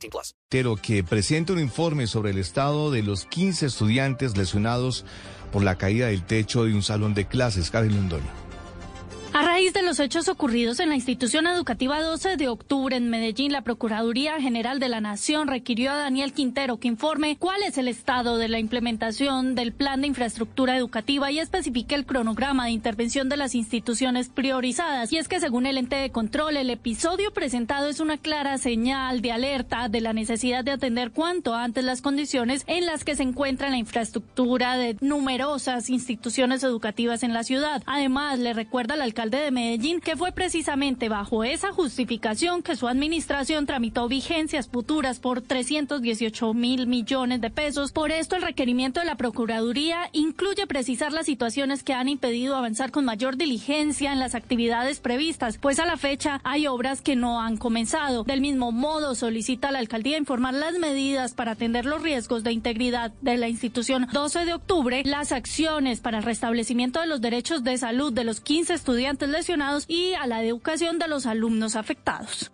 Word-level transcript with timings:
18 0.00 0.10
plus. 0.10 0.34
Pero 0.48 0.76
que 0.76 1.04
presenta 1.04 1.52
un 1.52 1.60
informe 1.60 2.06
sobre 2.06 2.30
el 2.30 2.38
estado 2.38 2.90
de 2.90 3.02
los 3.02 3.24
15 3.26 3.66
estudiantes 3.66 4.36
lesionados 4.36 5.04
por 5.52 5.62
la 5.62 5.76
caída 5.76 6.08
del 6.08 6.24
techo 6.24 6.64
de 6.64 6.74
un 6.74 6.82
salón 6.82 7.14
de 7.14 7.26
clases. 7.26 7.70
Karen 7.70 7.94
Londoño. 7.94 8.49
A 9.32 9.44
raíz 9.44 9.72
de 9.72 9.82
los 9.82 10.00
hechos 10.00 10.26
ocurridos 10.26 10.80
en 10.80 10.88
la 10.88 10.96
institución 10.96 11.46
educativa 11.46 12.02
12 12.02 12.36
de 12.36 12.48
octubre 12.48 12.96
en 12.96 13.10
Medellín, 13.10 13.52
la 13.52 13.62
Procuraduría 13.62 14.40
General 14.40 14.80
de 14.80 14.88
la 14.88 15.00
Nación 15.00 15.46
requirió 15.46 15.92
a 15.92 15.96
Daniel 15.96 16.32
Quintero 16.32 16.80
que 16.80 16.88
informe 16.88 17.36
cuál 17.38 17.62
es 17.62 17.78
el 17.78 17.86
estado 17.86 18.38
de 18.38 18.48
la 18.48 18.58
implementación 18.58 19.54
del 19.54 19.72
plan 19.72 20.00
de 20.00 20.08
infraestructura 20.08 20.76
educativa 20.76 21.30
y 21.30 21.38
especifique 21.38 21.94
el 21.94 22.06
cronograma 22.06 22.64
de 22.64 22.72
intervención 22.72 23.28
de 23.28 23.36
las 23.36 23.54
instituciones 23.54 24.30
priorizadas. 24.30 25.12
Y 25.12 25.18
es 25.18 25.28
que 25.28 25.38
según 25.38 25.64
el 25.66 25.78
ente 25.78 25.94
de 25.94 26.10
control, 26.10 26.56
el 26.56 26.68
episodio 26.68 27.32
presentado 27.32 27.86
es 27.86 28.00
una 28.00 28.18
clara 28.18 28.58
señal 28.58 29.22
de 29.22 29.30
alerta 29.30 29.88
de 29.88 30.00
la 30.00 30.12
necesidad 30.12 30.64
de 30.64 30.72
atender 30.72 31.12
cuanto 31.12 31.54
antes 31.54 31.84
las 31.84 32.02
condiciones 32.02 32.64
en 32.66 32.84
las 32.84 33.04
que 33.04 33.14
se 33.14 33.22
encuentra 33.22 33.70
la 33.70 33.78
infraestructura 33.78 34.76
de 34.76 34.96
numerosas 35.00 35.88
instituciones 35.88 36.64
educativas 36.64 37.22
en 37.22 37.32
la 37.32 37.44
ciudad. 37.44 37.84
Además, 37.86 38.40
le 38.40 38.54
recuerda 38.54 38.94
al 38.94 39.02
alcalde 39.02 39.19
de 39.28 39.50
Medellín 39.50 40.00
que 40.00 40.16
fue 40.16 40.32
precisamente 40.32 41.10
bajo 41.10 41.44
esa 41.44 41.72
justificación 41.72 42.62
que 42.62 42.74
su 42.74 42.88
administración 42.88 43.66
tramitó 43.66 44.08
vigencias 44.08 44.66
futuras 44.66 45.18
por 45.20 45.42
318 45.42 46.54
mil 46.54 46.86
millones 46.86 47.42
de 47.42 47.50
pesos. 47.50 47.92
Por 47.92 48.12
esto, 48.12 48.36
el 48.36 48.42
requerimiento 48.42 49.00
de 49.00 49.06
la 49.06 49.16
Procuraduría 49.16 50.08
incluye 50.12 50.66
precisar 50.66 51.12
las 51.12 51.26
situaciones 51.26 51.82
que 51.82 51.92
han 51.92 52.08
impedido 52.08 52.56
avanzar 52.56 52.92
con 52.92 53.04
mayor 53.04 53.36
diligencia 53.36 54.10
en 54.10 54.20
las 54.20 54.34
actividades 54.34 55.00
previstas, 55.00 55.58
pues 55.58 55.78
a 55.80 55.84
la 55.84 55.98
fecha 55.98 56.40
hay 56.42 56.66
obras 56.66 57.02
que 57.02 57.14
no 57.14 57.42
han 57.42 57.58
comenzado. 57.58 58.24
Del 58.24 58.40
mismo 58.40 58.72
modo, 58.72 59.14
solicita 59.14 59.68
a 59.68 59.72
la 59.72 59.80
alcaldía 59.80 60.16
informar 60.16 60.54
las 60.54 60.78
medidas 60.78 61.34
para 61.34 61.52
atender 61.52 61.84
los 61.84 62.02
riesgos 62.02 62.42
de 62.42 62.52
integridad 62.52 63.12
de 63.20 63.36
la 63.36 63.48
institución 63.48 64.06
12 64.10 64.46
de 64.46 64.54
octubre, 64.54 65.02
las 65.04 65.32
acciones 65.32 66.00
para 66.00 66.18
el 66.18 66.24
restablecimiento 66.24 67.00
de 67.00 67.06
los 67.06 67.20
derechos 67.20 67.64
de 67.64 67.76
salud 67.76 68.14
de 68.14 68.24
los 68.24 68.40
15 68.40 68.72
estudiantes 68.72 69.09
lesionados 69.18 69.84
y 69.88 70.14
a 70.14 70.26
la 70.26 70.42
educación 70.42 70.98
de 70.98 71.08
los 71.08 71.26
alumnos 71.26 71.76
afectados. 71.76 72.50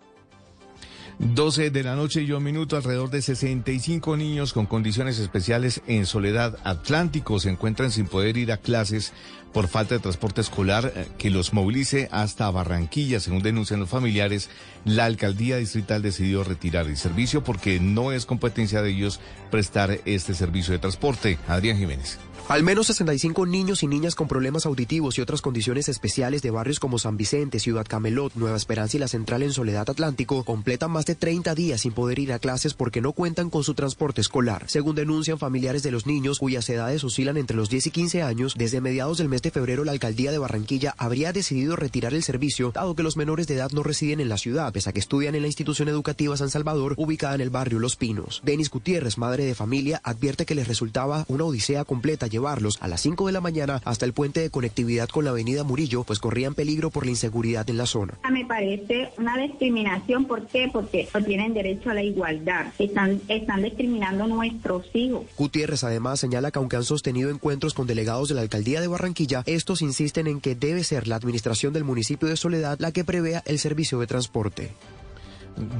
12 1.19 1.71
de 1.71 1.83
la 1.83 1.95
noche 1.95 2.21
y 2.21 2.31
un 2.31 2.43
minuto, 2.43 2.77
alrededor 2.77 3.09
de 3.09 3.23
65 3.23 4.17
niños 4.17 4.53
con 4.53 4.67
condiciones 4.67 5.17
especiales 5.17 5.81
en 5.87 6.05
Soledad 6.05 6.59
Atlántico 6.63 7.39
se 7.39 7.49
encuentran 7.49 7.91
sin 7.91 8.05
poder 8.05 8.37
ir 8.37 8.51
a 8.51 8.57
clases 8.57 9.13
por 9.51 9.67
falta 9.67 9.95
de 9.95 9.99
transporte 9.99 10.41
escolar 10.41 10.93
eh, 10.95 11.07
que 11.17 11.31
los 11.31 11.53
movilice 11.53 12.07
hasta 12.11 12.51
Barranquilla. 12.51 13.19
Según 13.19 13.41
denuncian 13.41 13.79
los 13.79 13.89
familiares, 13.89 14.51
la 14.85 15.05
alcaldía 15.05 15.57
distrital 15.57 16.03
decidió 16.03 16.43
retirar 16.43 16.85
el 16.85 16.97
servicio 16.97 17.43
porque 17.43 17.79
no 17.79 18.11
es 18.11 18.27
competencia 18.27 18.83
de 18.83 18.91
ellos 18.91 19.19
prestar 19.49 19.99
este 20.05 20.35
servicio 20.35 20.73
de 20.73 20.79
transporte. 20.79 21.39
Adrián 21.47 21.79
Jiménez. 21.79 22.19
Al 22.49 22.63
menos 22.63 22.87
65 22.87 23.45
niños 23.45 23.83
y 23.83 23.87
niñas 23.87 24.15
con 24.15 24.29
problemas 24.29 24.65
auditivos 24.65 25.17
y 25.17 25.21
otras 25.21 25.41
condiciones 25.41 25.89
especiales 25.89 26.41
de 26.41 26.49
barrios 26.49 26.79
como 26.79 26.97
San 26.97 27.17
Vicente, 27.17 27.59
Ciudad 27.59 27.85
Camelot, 27.85 28.35
Nueva 28.35 28.55
Esperanza 28.55 28.95
y 28.95 29.01
la 29.01 29.09
Central 29.09 29.43
en 29.43 29.51
Soledad 29.51 29.89
Atlántico 29.89 30.45
completan 30.45 30.91
más 30.91 31.05
de 31.05 31.15
30 31.15 31.53
días 31.55 31.81
sin 31.81 31.91
poder 31.91 32.19
ir 32.19 32.31
a 32.31 32.39
clases 32.39 32.73
porque 32.73 33.01
no 33.01 33.11
cuentan 33.11 33.49
con 33.49 33.65
su 33.65 33.73
transporte 33.73 34.21
escolar. 34.21 34.63
Según 34.67 34.95
denuncian 34.95 35.37
familiares 35.37 35.83
de 35.83 35.91
los 35.91 36.05
niños 36.05 36.39
cuyas 36.39 36.69
edades 36.69 37.03
oscilan 37.03 37.35
entre 37.35 37.57
los 37.57 37.69
10 37.69 37.87
y 37.87 37.91
15 37.91 38.23
años, 38.23 38.53
desde 38.57 38.79
mediados 38.79 39.17
del 39.17 39.27
mes 39.27 39.41
de 39.41 39.51
febrero 39.51 39.83
la 39.83 39.91
alcaldía 39.91 40.31
de 40.31 40.37
Barranquilla 40.37 40.95
habría 40.97 41.33
decidido 41.33 41.75
retirar 41.75 42.13
el 42.13 42.23
servicio 42.23 42.71
dado 42.71 42.95
que 42.95 43.03
los 43.03 43.17
menores 43.17 43.47
de 43.47 43.55
edad 43.55 43.71
no 43.71 43.83
residen 43.83 44.21
en 44.21 44.29
la 44.29 44.37
ciudad, 44.37 44.71
pese 44.71 44.89
a 44.89 44.93
que 44.93 45.01
estudian 45.01 45.35
en 45.35 45.41
la 45.41 45.47
institución 45.47 45.89
educativa 45.89 46.37
San 46.37 46.49
Salvador 46.49 46.93
ubicada 46.95 47.35
en 47.35 47.41
el 47.41 47.49
barrio 47.49 47.79
Los 47.79 47.97
Pinos. 47.97 48.41
Denis 48.45 48.69
Gutiérrez, 48.69 49.17
madre 49.17 49.43
de 49.43 49.53
familia, 49.53 49.99
advierte 50.05 50.45
que 50.45 50.55
les 50.55 50.69
resultaba 50.69 51.25
una 51.27 51.43
odisea 51.43 51.83
completa 51.83 52.27
llevarlos 52.37 52.77
a 52.81 52.87
las 52.87 53.01
5 53.01 53.25
de 53.25 53.31
la 53.31 53.41
mañana 53.41 53.81
hasta 53.83 54.05
el 54.05 54.13
puente 54.13 54.41
de 54.41 54.51
conectividad 54.51 55.09
con 55.09 55.25
la 55.25 55.31
avenida 55.31 55.63
Murillo, 55.63 56.03
pues 56.03 56.19
corrían 56.19 56.53
peligro 56.53 56.91
por 56.91 57.05
la 57.05 57.11
inseguridad 57.11 57.67
en 57.69 57.77
la 57.77 57.87
zona. 57.87 58.13
Me 58.31 58.45
parece 58.45 59.09
una 59.17 59.37
discriminación, 59.37 60.25
¿por 60.25 60.45
qué? 60.45 60.69
Porque 60.71 61.09
no 61.13 61.23
tienen 61.23 61.53
derecho 61.53 61.89
a 61.89 61.95
la 61.95 62.03
igualdad, 62.03 62.67
están, 62.77 63.19
están 63.27 63.63
discriminando 63.63 64.25
a 64.25 64.27
nuestros 64.27 64.85
hijos. 64.93 65.23
Gutiérrez 65.35 65.83
además 65.83 66.19
señala 66.19 66.51
que 66.51 66.59
aunque 66.59 66.75
han 66.75 66.83
sostenido 66.83 67.31
encuentros 67.31 67.73
con 67.73 67.87
delegados 67.87 68.29
de 68.29 68.35
la 68.35 68.41
alcaldía 68.41 68.81
de 68.81 68.87
Barranquilla, 68.87 69.43
estos 69.47 69.81
insisten 69.81 70.27
en 70.27 70.39
que 70.39 70.53
debe 70.53 70.83
ser 70.83 71.07
la 71.07 71.15
administración 71.15 71.73
del 71.73 71.83
municipio 71.83 72.27
de 72.27 72.37
Soledad 72.37 72.77
la 72.79 72.91
que 72.91 73.03
prevea 73.03 73.41
el 73.45 73.57
servicio 73.57 73.99
de 73.99 74.07
transporte. 74.07 74.71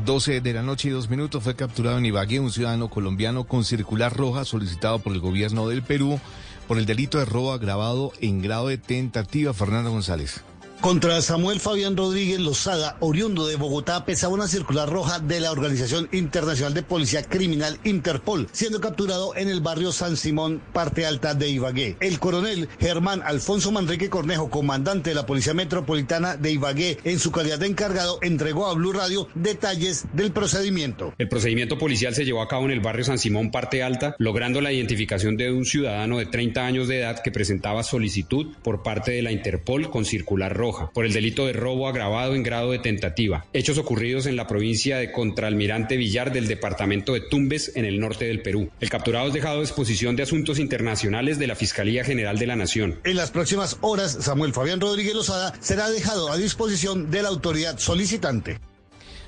12 0.06 0.42
de 0.42 0.54
la 0.54 0.64
noche 0.64 0.88
y 0.88 0.92
dos 0.92 1.10
minutos 1.10 1.44
fue 1.44 1.56
capturado 1.56 2.00
en 2.00 2.06
Ibagué 2.06 2.40
un 2.40 2.52
ciudadano 2.52 2.90
colombiano 2.90 3.44
con 3.44 3.64
circular 3.64 4.16
roja 4.16 4.44
solicitado 4.44 5.00
por 5.00 5.14
el 5.14 5.20
gobierno 5.20 5.68
del 5.68 5.84
Perú 5.84 6.20
por 6.68 6.78
el 6.78 6.86
delito 6.86 7.18
de 7.18 7.26
robo 7.26 7.54
agravado 7.54 8.12
en 8.20 8.42
grado 8.42 8.68
de 8.68 8.78
tentativa. 8.78 9.54
Fernando 9.54 9.92
González. 9.92 10.44
Contra 10.82 11.22
Samuel 11.24 11.60
Fabián 11.60 11.98
Rodríguez 11.98 12.40
Lozada, 12.40 12.98
oriundo 13.00 13.48
de 13.48 13.56
Bogotá, 13.56 14.06
pesaba 14.06 14.36
una 14.36 14.48
circular 14.48 14.88
roja 14.88 15.20
de 15.20 15.40
la 15.40 15.52
Organización 15.52 16.08
Internacional 16.12 16.76
de 16.76 16.84
Policía 16.84 17.24
Criminal 17.24 17.80
Interpol, 17.84 18.48
siendo 18.52 18.80
capturado 18.80 19.36
en 19.36 19.50
el 19.50 19.60
barrio 19.60 19.92
San 19.92 20.16
Simón, 20.16 20.62
parte 20.74 21.06
alta 21.06 21.34
de 21.34 21.50
Ibagué. 21.50 21.98
El 22.00 22.20
coronel 22.20 22.70
Germán 22.80 23.24
Alfonso 23.26 23.72
Manrique 23.72 24.10
Cornejo, 24.10 24.52
comandante 24.52 25.10
de 25.10 25.16
la 25.16 25.26
Policía 25.26 25.56
Metropolitana 25.56 26.38
de 26.38 26.52
Ibagué, 26.52 27.00
en 27.04 27.18
su 27.18 27.32
calidad 27.32 27.58
de 27.58 27.68
encargado, 27.68 28.20
entregó 28.22 28.68
a 28.68 28.76
Blue 28.76 28.94
Radio 28.94 29.28
detalles 29.34 30.06
del 30.14 30.32
procedimiento. 30.32 31.14
El 31.18 31.28
procedimiento 31.28 31.80
policial 31.80 32.14
se 32.14 32.24
llevó 32.24 32.44
a 32.44 32.48
cabo 32.48 32.66
en 32.66 32.72
el 32.72 32.82
barrio 32.82 33.04
San 33.04 33.18
Simón, 33.18 33.50
parte 33.50 33.82
alta, 33.82 34.16
logrando 34.20 34.62
la 34.62 34.72
identificación 34.72 35.38
de 35.38 35.52
un 35.52 35.66
ciudadano 35.66 36.20
de 36.20 36.28
30 36.28 36.66
años 36.66 36.88
de 36.88 37.00
edad 37.00 37.22
que 37.24 37.32
presentaba 37.32 37.82
solicitud 37.82 38.56
por 38.62 38.84
parte 38.84 39.12
de 39.12 39.24
la 39.24 39.32
Interpol 39.32 39.90
con 39.90 40.06
circular 40.06 40.56
roja 40.56 40.67
por 40.94 41.06
el 41.06 41.14
delito 41.14 41.46
de 41.46 41.54
robo 41.54 41.88
agravado 41.88 42.36
en 42.36 42.44
grado 42.44 42.72
de 42.72 42.80
tentativa. 42.80 43.46
Hechos 43.54 43.78
ocurridos 43.78 44.26
en 44.26 44.36
la 44.36 44.48
provincia 44.48 44.98
de 44.98 45.12
Contralmirante 45.12 45.98
Villar 45.98 46.34
del 46.34 46.48
departamento 46.48 47.14
de 47.14 47.22
Tumbes 47.22 47.72
en 47.76 47.86
el 47.86 48.00
norte 48.00 48.26
del 48.26 48.42
Perú. 48.42 48.70
El 48.80 48.90
capturado 48.90 49.28
es 49.28 49.34
dejado 49.34 49.60
a 49.60 49.62
disposición 49.62 50.16
de 50.16 50.24
asuntos 50.24 50.60
internacionales 50.60 51.40
de 51.40 51.48
la 51.48 51.56
Fiscalía 51.56 52.04
General 52.04 52.38
de 52.38 52.48
la 52.48 52.56
Nación. 52.56 53.00
En 53.04 53.16
las 53.16 53.32
próximas 53.32 53.78
horas, 53.82 54.18
Samuel 54.22 54.54
Fabián 54.54 54.82
Rodríguez 54.82 55.16
Lozada 55.16 55.54
será 55.60 55.90
dejado 55.90 56.32
a 56.32 56.38
disposición 56.38 57.12
de 57.12 57.22
la 57.22 57.30
autoridad 57.30 57.78
solicitante. 57.78 58.60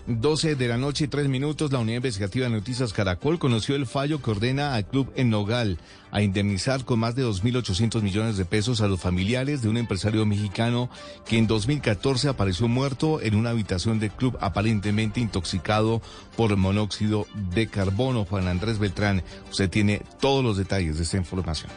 12 0.10 0.56
de 0.56 0.68
la 0.68 0.78
noche 0.78 1.06
y 1.06 1.08
3 1.08 1.30
minutos, 1.30 1.72
la 1.72 1.78
Unidad 1.78 1.98
Investigativa 1.98 2.48
de 2.48 2.52
Noticias 2.52 2.94
Caracol 2.94 3.38
conoció 3.38 3.76
el 3.76 3.86
fallo 3.86 4.24
que 4.24 4.32
ordena 4.32 4.74
al 4.74 4.88
club 4.88 5.14
en 5.16 5.30
Nogal 5.30 5.78
a 6.10 6.24
indemnizar 6.24 6.84
con 6.84 6.98
más 6.98 7.14
de 7.14 7.24
2.800 7.24 8.02
millones 8.02 8.36
de 8.36 8.44
pesos 8.44 8.82
a 8.82 8.88
los 8.88 9.00
familiares 9.00 9.62
de 9.62 9.70
un 9.70 9.78
empresario 9.78 10.26
mexicano 10.26 10.90
que 11.28 11.38
en 11.38 11.46
2014 11.46 12.28
apareció 12.28 12.68
muerto 12.68 13.22
en 13.22 13.36
una 13.36 13.52
habitación 13.52 14.00
del 14.00 14.10
club 14.10 14.36
aparentemente 14.42 15.20
intoxicado 15.20 16.02
por 16.36 16.58
monóxido 16.58 17.28
de 17.54 17.68
carbono. 17.68 18.26
Juan 18.26 18.48
Andrés 18.48 18.80
Beltrán, 18.80 19.22
usted 19.52 19.70
tiene 19.70 20.02
todos 20.20 20.44
los 20.44 20.58
detalles 20.58 20.98
de 20.98 21.04
esta 21.04 21.18
información. 21.18 21.70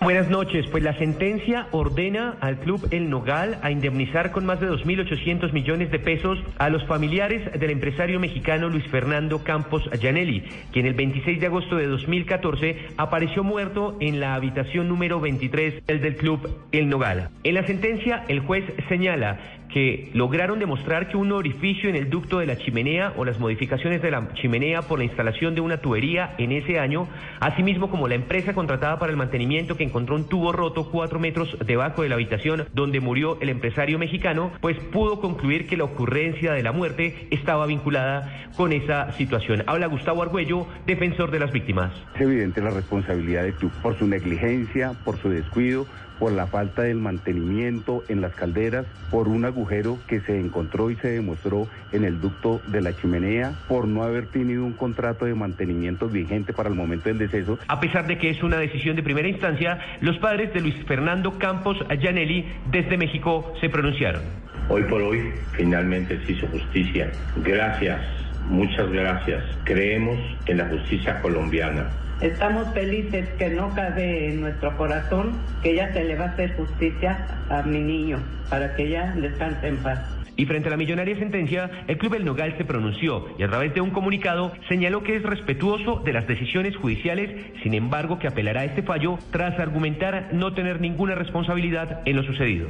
Buenas 0.00 0.30
noches. 0.30 0.64
Pues 0.70 0.84
la 0.84 0.96
sentencia 0.96 1.66
ordena 1.72 2.36
al 2.40 2.60
club 2.60 2.86
El 2.92 3.10
Nogal 3.10 3.58
a 3.62 3.72
indemnizar 3.72 4.30
con 4.30 4.46
más 4.46 4.60
de 4.60 4.70
2.800 4.70 5.52
millones 5.52 5.90
de 5.90 5.98
pesos 5.98 6.38
a 6.58 6.68
los 6.68 6.86
familiares 6.86 7.50
del 7.58 7.70
empresario 7.70 8.20
mexicano 8.20 8.68
Luis 8.68 8.86
Fernando 8.86 9.42
Campos 9.42 9.82
Gianelli, 9.98 10.44
quien 10.72 10.86
el 10.86 10.94
26 10.94 11.40
de 11.40 11.46
agosto 11.46 11.74
de 11.74 11.88
2014 11.88 12.90
apareció 12.96 13.42
muerto 13.42 13.96
en 13.98 14.20
la 14.20 14.36
habitación 14.36 14.88
número 14.88 15.18
23 15.18 15.84
del 15.86 16.16
club 16.16 16.48
El 16.70 16.88
Nogal. 16.88 17.30
En 17.42 17.54
la 17.54 17.66
sentencia, 17.66 18.24
el 18.28 18.38
juez 18.38 18.64
señala 18.88 19.57
que 19.68 20.10
lograron 20.14 20.58
demostrar 20.58 21.08
que 21.08 21.16
un 21.16 21.32
orificio 21.32 21.88
en 21.88 21.96
el 21.96 22.10
ducto 22.10 22.38
de 22.38 22.46
la 22.46 22.56
chimenea 22.56 23.12
o 23.16 23.24
las 23.24 23.38
modificaciones 23.38 24.02
de 24.02 24.10
la 24.10 24.32
chimenea 24.34 24.82
por 24.82 24.98
la 24.98 25.04
instalación 25.04 25.54
de 25.54 25.60
una 25.60 25.78
tubería 25.78 26.34
en 26.38 26.52
ese 26.52 26.78
año, 26.78 27.08
asimismo 27.40 27.90
como 27.90 28.08
la 28.08 28.14
empresa 28.14 28.54
contratada 28.54 28.98
para 28.98 29.12
el 29.12 29.18
mantenimiento 29.18 29.76
que 29.76 29.84
encontró 29.84 30.16
un 30.16 30.28
tubo 30.28 30.52
roto 30.52 30.90
cuatro 30.90 31.18
metros 31.18 31.56
debajo 31.64 32.02
de 32.02 32.08
la 32.08 32.14
habitación 32.14 32.66
donde 32.72 33.00
murió 33.00 33.40
el 33.40 33.48
empresario 33.48 33.98
mexicano, 33.98 34.52
pues 34.60 34.78
pudo 34.92 35.20
concluir 35.20 35.66
que 35.66 35.76
la 35.76 35.84
ocurrencia 35.84 36.52
de 36.52 36.62
la 36.62 36.72
muerte 36.72 37.28
estaba 37.30 37.66
vinculada 37.66 38.48
con 38.56 38.72
esa 38.72 39.12
situación. 39.12 39.62
Habla 39.66 39.86
Gustavo 39.86 40.22
Argüello, 40.22 40.66
defensor 40.86 41.30
de 41.30 41.40
las 41.40 41.52
víctimas. 41.52 41.92
Es 42.14 42.22
evidente 42.22 42.60
la 42.60 42.70
responsabilidad 42.70 43.44
de 43.44 43.52
club 43.52 43.72
por 43.82 43.98
su 43.98 44.06
negligencia, 44.06 44.92
por 45.04 45.18
su 45.18 45.28
descuido, 45.28 45.86
por 46.18 46.32
la 46.32 46.46
falta 46.46 46.82
del 46.82 46.98
mantenimiento 46.98 48.02
en 48.08 48.20
las 48.20 48.34
calderas, 48.34 48.86
por 49.10 49.28
un 49.28 49.44
agujero 49.44 49.98
que 50.06 50.20
se 50.20 50.38
encontró 50.38 50.90
y 50.90 50.96
se 50.96 51.08
demostró 51.08 51.68
en 51.92 52.04
el 52.04 52.20
ducto 52.20 52.60
de 52.66 52.80
la 52.80 52.94
chimenea, 52.94 53.52
por 53.68 53.86
no 53.86 54.02
haber 54.02 54.26
tenido 54.26 54.64
un 54.64 54.72
contrato 54.72 55.24
de 55.24 55.34
mantenimiento 55.34 56.08
vigente 56.08 56.52
para 56.52 56.68
el 56.68 56.74
momento 56.74 57.08
del 57.08 57.18
deceso. 57.18 57.58
A 57.68 57.80
pesar 57.80 58.06
de 58.06 58.18
que 58.18 58.30
es 58.30 58.42
una 58.42 58.58
decisión 58.58 58.96
de 58.96 59.02
primera 59.02 59.28
instancia, 59.28 59.78
los 60.00 60.18
padres 60.18 60.52
de 60.52 60.60
Luis 60.60 60.76
Fernando 60.86 61.38
Campos 61.38 61.78
Ayanelli 61.88 62.46
desde 62.70 62.96
México 62.96 63.52
se 63.60 63.68
pronunciaron. 63.68 64.22
Hoy 64.68 64.82
por 64.84 65.00
hoy 65.00 65.32
finalmente 65.52 66.18
se 66.26 66.32
hizo 66.32 66.46
justicia. 66.48 67.10
Gracias, 67.42 68.00
muchas 68.48 68.90
gracias. 68.90 69.42
Creemos 69.64 70.18
en 70.46 70.58
la 70.58 70.68
justicia 70.68 71.20
colombiana. 71.22 71.88
Estamos 72.20 72.66
felices 72.74 73.28
que 73.38 73.48
no 73.50 73.72
cabe 73.74 74.30
en 74.30 74.40
nuestro 74.40 74.76
corazón 74.76 75.38
que 75.62 75.76
ya 75.76 75.92
se 75.92 76.02
le 76.02 76.16
va 76.16 76.24
a 76.24 76.28
hacer 76.30 76.56
justicia 76.56 77.26
a 77.48 77.62
mi 77.62 77.78
niño 77.78 78.20
para 78.50 78.74
que 78.74 78.88
ya 78.88 79.14
descanse 79.14 79.68
en 79.68 79.76
paz. 79.76 80.00
Y 80.36 80.46
frente 80.46 80.68
a 80.68 80.70
la 80.70 80.76
millonaria 80.76 81.16
sentencia, 81.16 81.70
el 81.86 81.98
Club 81.98 82.14
El 82.14 82.24
Nogal 82.24 82.56
se 82.56 82.64
pronunció 82.64 83.26
y 83.38 83.42
a 83.44 83.48
través 83.48 83.72
de 83.74 83.80
un 83.80 83.90
comunicado 83.90 84.52
señaló 84.68 85.02
que 85.02 85.16
es 85.16 85.22
respetuoso 85.22 86.00
de 86.04 86.12
las 86.12 86.26
decisiones 86.26 86.76
judiciales, 86.76 87.30
sin 87.62 87.74
embargo 87.74 88.18
que 88.18 88.28
apelará 88.28 88.62
a 88.62 88.64
este 88.64 88.82
fallo 88.82 89.18
tras 89.30 89.58
argumentar 89.58 90.30
no 90.32 90.54
tener 90.54 90.80
ninguna 90.80 91.14
responsabilidad 91.14 92.02
en 92.04 92.16
lo 92.16 92.24
sucedido. 92.24 92.68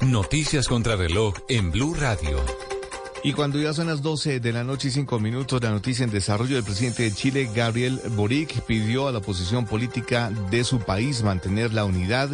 Noticias 0.00 0.68
contra 0.68 0.96
reloj 0.96 1.34
en 1.48 1.70
Blue 1.72 1.94
Radio. 1.94 2.38
Y 3.22 3.32
cuando 3.32 3.58
ya 3.60 3.72
son 3.72 3.88
las 3.88 4.02
12 4.02 4.40
de 4.40 4.52
la 4.52 4.62
noche 4.62 4.88
y 4.88 4.90
5 4.90 5.18
minutos, 5.18 5.62
la 5.62 5.70
noticia 5.70 6.04
en 6.04 6.10
desarrollo, 6.10 6.56
el 6.56 6.64
presidente 6.64 7.02
de 7.02 7.12
Chile, 7.12 7.50
Gabriel 7.54 8.00
Boric, 8.10 8.60
pidió 8.62 9.08
a 9.08 9.12
la 9.12 9.18
oposición 9.18 9.66
política 9.66 10.30
de 10.50 10.62
su 10.64 10.78
país 10.80 11.22
mantener 11.22 11.72
la 11.72 11.84
unidad 11.84 12.28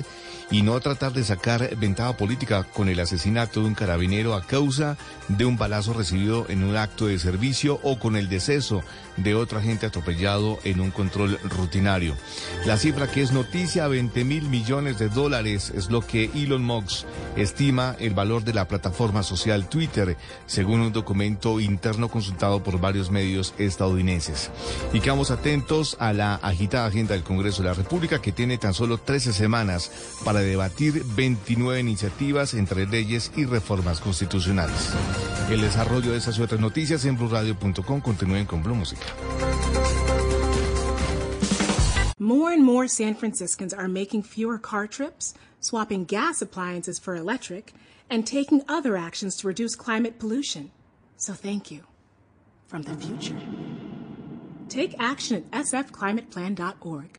y 0.50 0.62
no 0.62 0.79
tratar 0.81 1.12
de 1.12 1.25
sacar 1.25 1.77
ventaja 1.77 2.17
política 2.17 2.65
con 2.65 2.89
el 2.89 3.00
asesinato 3.00 3.61
de 3.61 3.67
un 3.67 3.75
carabinero 3.75 4.35
a 4.35 4.47
causa 4.47 4.97
de 5.29 5.44
un 5.44 5.56
balazo 5.56 5.93
recibido 5.93 6.47
en 6.49 6.65
un 6.65 6.77
acto 6.77 7.06
de 7.06 7.19
servicio 7.19 7.81
o 7.83 7.99
con 7.99 8.17
el 8.17 8.29
deceso 8.29 8.83
de 9.17 9.35
otro 9.35 9.59
agente 9.59 9.87
atropellado 9.87 10.59
en 10.65 10.81
un 10.81 10.91
control 10.91 11.39
rutinario. 11.44 12.17
La 12.65 12.77
cifra 12.77 13.11
que 13.11 13.23
es 13.23 13.33
noticia, 13.33 13.89
20 13.89 14.25
mil 14.25 14.49
millones 14.49 14.99
de 14.99 15.09
dólares, 15.09 15.73
es 15.75 15.91
lo 15.91 16.00
que 16.00 16.31
Elon 16.35 16.65
Musk 16.65 17.06
estima 17.37 17.97
el 17.99 18.15
valor 18.15 18.44
de 18.44 18.55
la 18.55 18.69
plataforma 18.69 19.23
social 19.23 19.69
Twitter, 19.69 20.17
según 20.47 20.81
un 20.81 20.93
documento 20.93 21.61
interno 21.61 22.09
consultado 22.09 22.62
por 22.62 22.81
varios 22.81 23.11
medios 23.11 23.55
estadounidenses. 23.59 24.50
Y 24.93 25.00
quedamos 25.00 25.31
atentos 25.31 25.97
a 26.00 26.12
la 26.12 26.35
agitada 26.37 26.87
agenda 26.87 27.15
del 27.15 27.23
Congreso 27.23 27.62
de 27.62 27.69
la 27.69 27.75
República, 27.75 28.21
que 28.21 28.33
tiene 28.33 28.59
tan 28.59 28.75
solo 28.75 28.99
13 28.99 29.33
semanas 29.33 29.91
para 30.25 30.31
debatir 30.40 31.05
29 31.05 31.81
iniciativas 31.81 32.55
entre 32.55 32.87
leyes 32.87 33.31
y 33.37 33.44
reformas 33.44 34.00
constitucionales. 34.00 34.94
El 35.50 35.61
desarrollo 35.61 36.12
de 36.12 36.19
esas 36.19 36.38
y 36.38 36.43
otras 36.43 36.61
noticias 36.61 37.05
en 37.05 37.17
blurradio.com. 37.17 38.00
Continúen 38.00 38.46
con 38.46 38.62
Blue 38.62 38.75
Música. 38.75 39.05
More 42.19 42.52
and 42.52 42.64
more 42.64 42.87
San 42.87 43.14
Franciscans 43.14 43.75
are 43.75 43.88
making 43.88 44.23
fewer 44.23 44.56
car 44.56 44.87
trips, 44.87 45.34
swapping 45.61 46.05
gas 46.05 46.40
appliances 46.40 46.99
for 46.99 47.17
electric, 47.17 47.75
and 48.08 48.26
taking 48.26 48.62
other 48.69 48.96
actions 48.96 49.37
to 49.37 49.49
reduce 49.49 49.75
climate 49.75 50.19
pollution. 50.19 50.70
So 51.17 51.32
thank 51.32 51.70
you 51.70 51.82
from 52.69 52.82
the 52.82 52.94
future. 52.94 53.40
Take 54.69 54.94
action 54.99 55.44
at 55.52 55.67
sfclimateplan.org. 55.67 57.19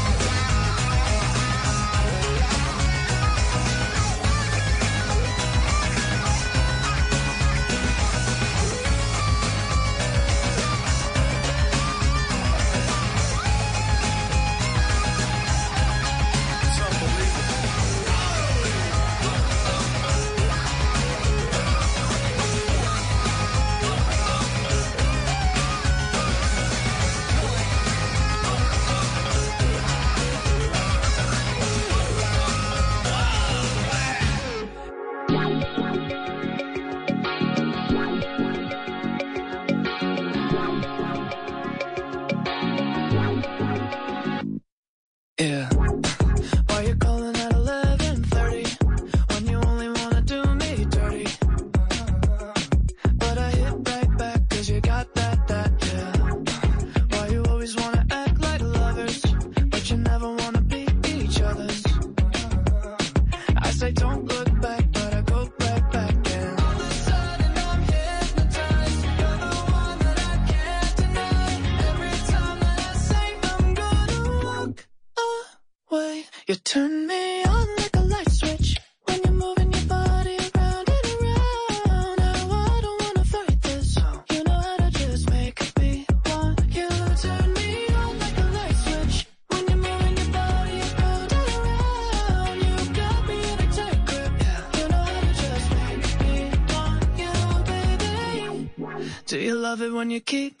love 99.71 99.81
it 99.83 99.93
when 99.93 100.09
you 100.09 100.19
kick 100.19 100.60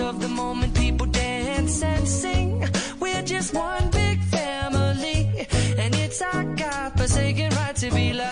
of 0.00 0.20
the 0.20 0.28
moment, 0.28 0.74
people 0.74 1.06
dance 1.06 1.82
and 1.82 2.06
sing. 2.06 2.64
We're 3.00 3.22
just 3.22 3.54
one 3.54 3.90
big 3.90 4.20
family, 4.24 5.46
and 5.78 5.94
it's 5.94 6.20
our 6.22 6.44
God-forsaken 6.44 7.50
right 7.54 7.76
to 7.76 7.90
be 7.90 8.12
loved, 8.12 8.31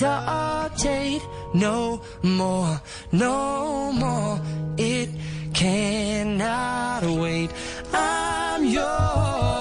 hesitate 0.00 1.22
no 1.54 2.00
more, 2.22 2.80
no 3.12 3.92
more. 3.92 4.40
It 4.78 5.10
cannot 5.52 7.02
wait. 7.04 7.50
I'm 7.92 8.64
yours. 8.64 9.51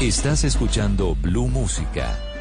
Estás 0.00 0.44
escuchando 0.44 1.14
Blue 1.16 1.48
Música. 1.48 2.27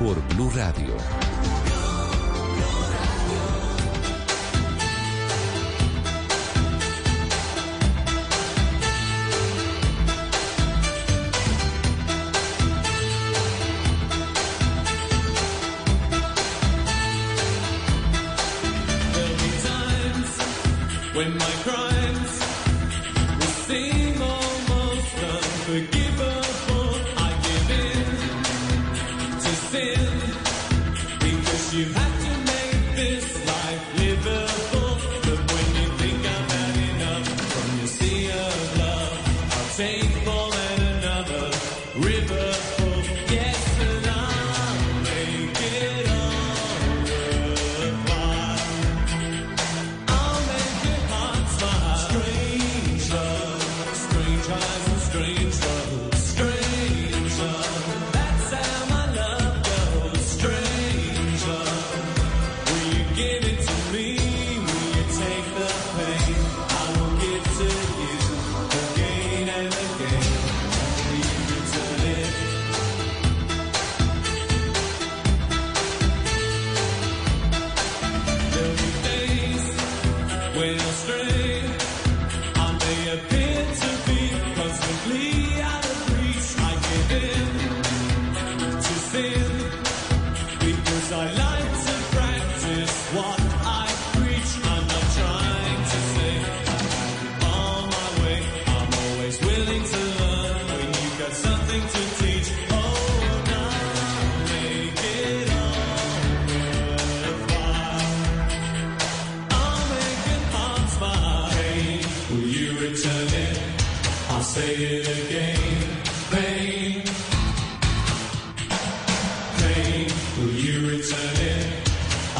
por 0.00 0.18
Blue 0.34 0.48
Radio. 0.54 1.29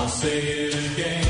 I'll 0.01 0.09
say 0.09 0.38
it 0.38 0.92
again. 0.92 1.30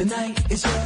The 0.00 0.06
night 0.06 0.50
is 0.50 0.64
young 0.64 0.79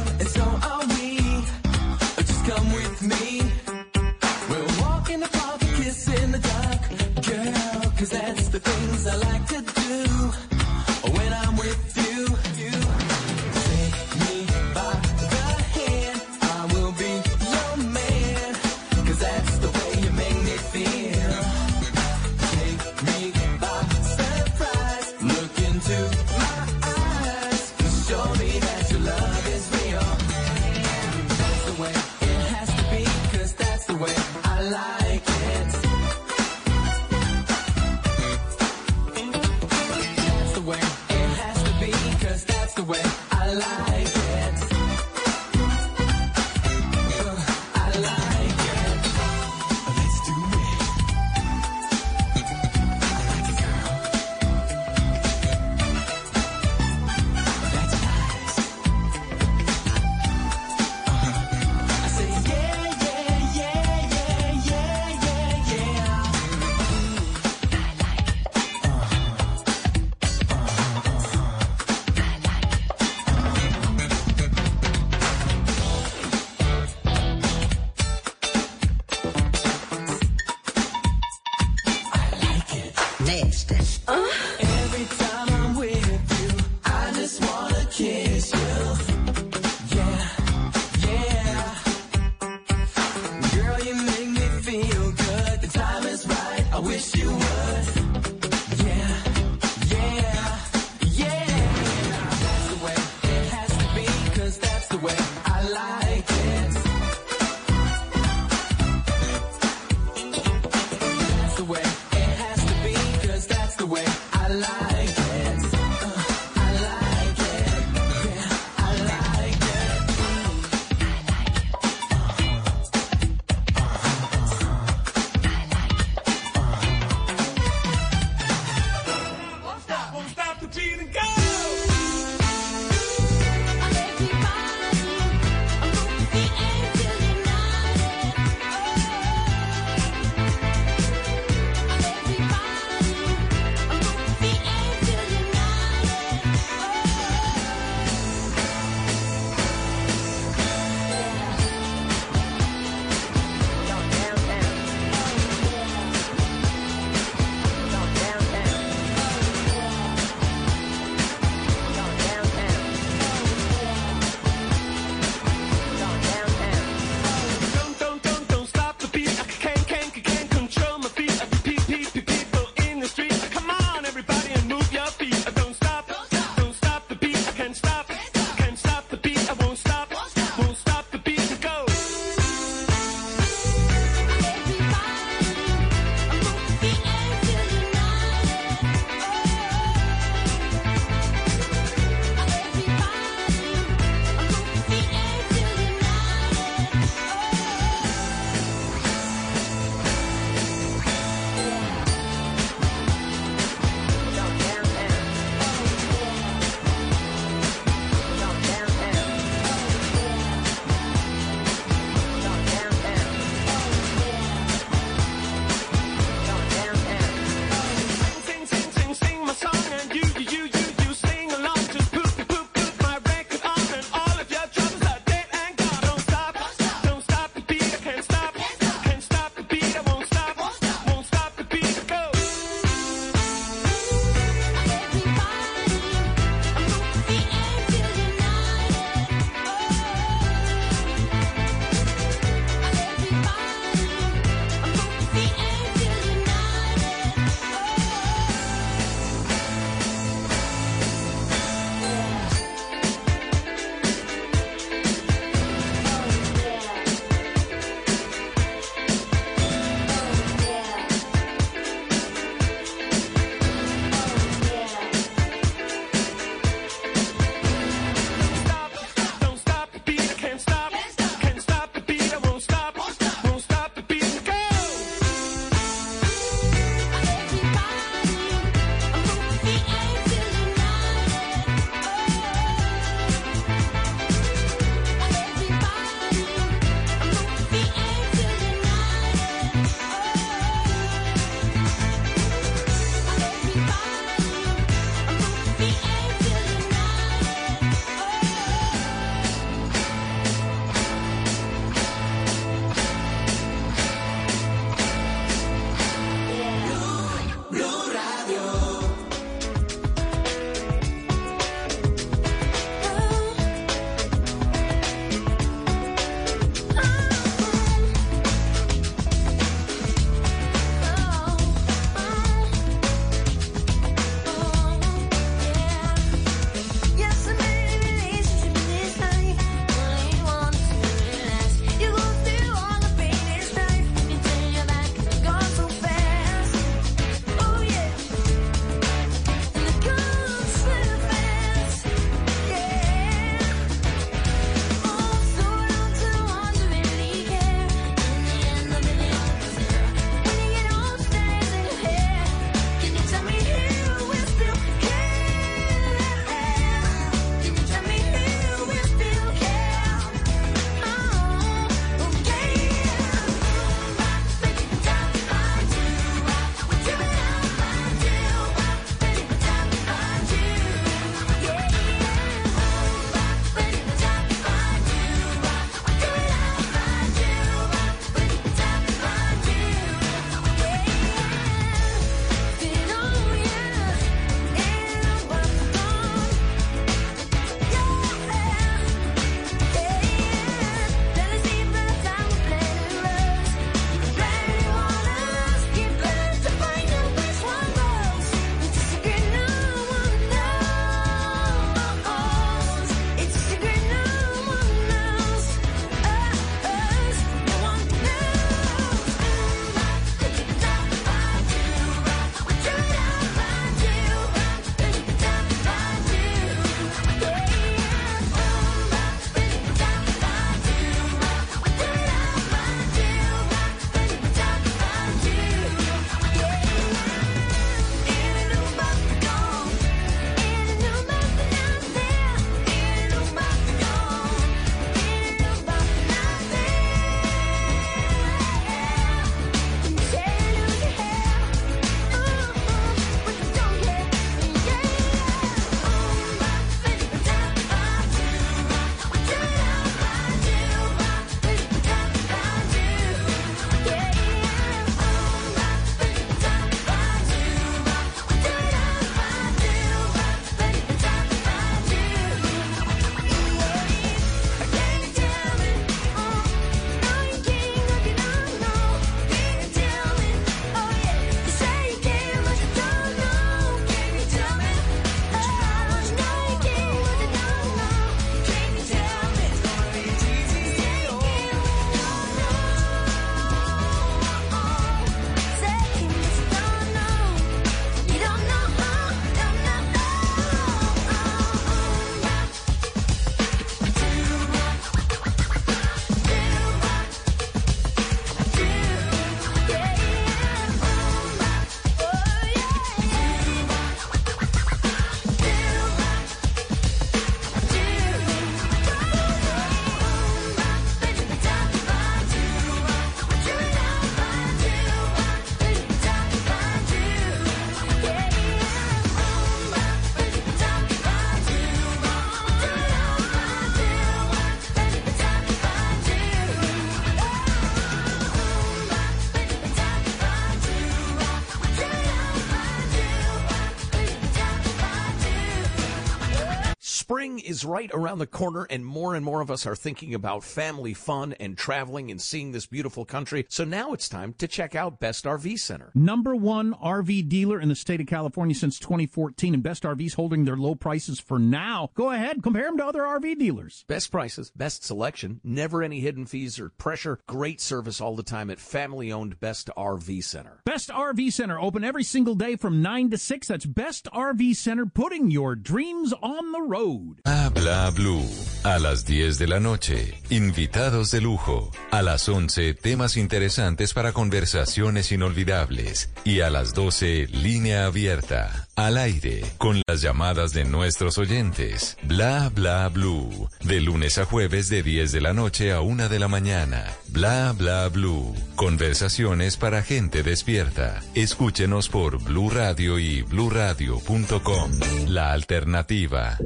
is 537.65 537.83
right 537.83 538.09
around 538.13 538.39
the 538.39 538.47
corner, 538.47 538.87
and 538.89 539.05
more 539.05 539.35
and 539.35 539.43
more 539.43 539.61
of 539.61 539.71
us 539.71 539.85
are 539.85 539.95
thinking 539.95 540.33
about 540.33 540.63
family 540.63 541.13
fun 541.13 541.53
and 541.59 541.77
traveling 541.77 542.31
and 542.31 542.41
seeing 542.41 542.71
this 542.71 542.85
beautiful 542.85 543.25
country. 543.25 543.65
So 543.69 543.83
now 543.83 544.13
it's 544.13 544.29
time 544.29 544.53
to 544.59 544.67
check 544.67 544.95
out 544.95 545.19
Best 545.19 545.45
RV 545.45 545.79
Center. 545.79 546.11
Number 546.13 546.55
one 546.55 546.93
RV 546.93 547.49
dealer 547.49 547.79
in 547.79 547.89
the 547.89 547.95
state 547.95 548.21
of 548.21 548.27
California 548.27 548.75
since 548.75 548.99
2014, 548.99 549.73
and 549.73 549.83
Best 549.83 550.03
RVs 550.03 550.35
holding 550.35 550.65
their 550.65 550.77
low 550.77 550.95
prices 550.95 551.39
for 551.39 551.59
now. 551.59 552.09
Go 552.15 552.31
ahead, 552.31 552.63
compare 552.63 552.85
them 552.85 552.97
to 552.97 553.05
other 553.05 553.23
RV 553.23 553.57
dealers. 553.57 554.05
Best 554.07 554.31
prices, 554.31 554.71
best 554.75 555.03
selection, 555.03 555.59
never 555.63 556.03
any 556.03 556.19
hidden 556.19 556.45
fees 556.45 556.79
or 556.79 556.89
pressure, 556.89 557.39
great 557.47 557.81
service 557.81 558.21
all 558.21 558.35
the 558.35 558.43
time 558.43 558.69
at 558.69 558.79
family 558.79 559.31
owned 559.31 559.59
Best 559.59 559.89
RV 559.97 560.43
Center. 560.43 560.81
Best 560.85 561.09
RV 561.09 561.51
Center 561.51 561.79
open 561.79 562.03
every 562.03 562.23
single 562.23 562.55
day 562.55 562.75
from 562.75 563.01
9 563.01 563.31
to 563.31 563.37
6. 563.37 563.67
That's 563.67 563.85
Best 563.85 564.25
RV 564.33 564.75
Center 564.75 565.05
putting 565.05 565.51
your 565.51 565.75
dreams 565.75 566.33
on 566.41 566.71
the 566.71 566.81
road. 566.81 567.41
Habla 567.63 568.09
Blue. 568.09 568.45
A 568.83 568.99
las 568.99 569.25
10 569.25 569.57
de 569.57 569.67
la 569.67 569.79
noche, 569.79 570.33
invitados 570.49 571.31
de 571.31 571.39
lujo. 571.39 571.89
A 572.11 572.21
las 572.21 572.49
11, 572.49 572.93
temas 572.95 573.37
interesantes 573.37 574.13
para 574.13 574.33
conversaciones 574.33 575.31
inolvidables. 575.31 576.29
Y 576.43 576.59
a 576.59 576.69
las 576.69 576.93
12, 576.93 577.47
línea 577.47 578.07
abierta. 578.07 578.84
Al 578.95 579.17
aire, 579.17 579.61
con 579.77 580.01
las 580.07 580.21
llamadas 580.21 580.71
de 580.71 580.85
nuestros 580.85 581.37
oyentes. 581.37 582.17
Bla 582.23 582.69
bla 582.73 583.09
blue. 583.09 583.67
De 583.83 583.99
lunes 583.99 584.37
a 584.37 584.45
jueves 584.45 584.87
de 584.87 585.03
10 585.03 585.33
de 585.33 585.41
la 585.41 585.53
noche 585.53 585.91
a 585.91 585.99
1 585.99 586.29
de 586.29 586.39
la 586.39 586.47
mañana. 586.47 587.05
Bla 587.27 587.73
bla 587.77 588.07
blue. 588.07 588.55
Conversaciones 588.77 589.75
para 589.75 590.01
gente 590.01 590.43
despierta. 590.43 591.21
Escúchenos 591.33 592.07
por 592.07 592.41
Blue 592.41 592.69
Radio 592.69 593.19
y 593.19 593.41
bluradio.com. 593.41 594.91
La 595.27 595.51
alternativa. 595.51 596.57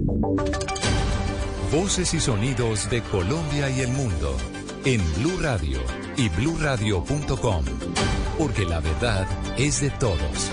Voces 1.72 2.14
y 2.14 2.20
sonidos 2.20 2.92
de 2.92 3.02
Colombia 3.02 3.72
y 3.72 3.82
el 3.82 3.90
mundo 3.90 4.38
en 4.86 5.02
Blue 5.16 5.40
Radio 5.42 5.80
y 6.16 6.30
bluradio.com, 6.30 7.66
porque 8.38 8.66
la 8.66 8.80
verdad 8.80 9.28
es 9.58 9.82
de 9.82 9.90
todos. 9.90 10.52